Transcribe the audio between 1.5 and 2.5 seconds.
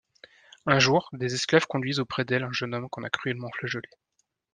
conduisent auprès d'elle